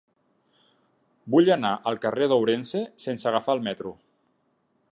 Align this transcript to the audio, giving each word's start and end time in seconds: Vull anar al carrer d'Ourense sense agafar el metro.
Vull 1.35 1.51
anar 1.55 1.73
al 1.91 1.99
carrer 2.05 2.29
d'Ourense 2.31 2.81
sense 3.05 3.29
agafar 3.33 3.57
el 3.59 3.65
metro. 3.69 3.93